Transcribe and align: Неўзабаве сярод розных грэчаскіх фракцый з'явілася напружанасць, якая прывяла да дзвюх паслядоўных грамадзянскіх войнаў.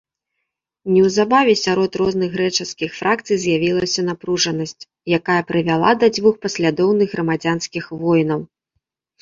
Неўзабаве 0.93 1.53
сярод 1.65 1.91
розных 2.01 2.29
грэчаскіх 2.37 2.89
фракцый 3.01 3.37
з'явілася 3.45 4.01
напружанасць, 4.09 4.75
якая 5.19 5.39
прывяла 5.53 5.91
да 6.05 6.11
дзвюх 6.17 6.35
паслядоўных 6.47 7.07
грамадзянскіх 7.17 7.85
войнаў. 8.03 8.39